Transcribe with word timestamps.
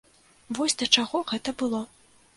Вось 0.59 0.75
да 0.81 0.89
чаго 0.97 1.23
гэта 1.33 1.57
было. 1.63 1.87